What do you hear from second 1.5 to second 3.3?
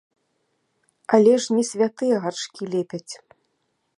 не святыя гаршкі лепяць.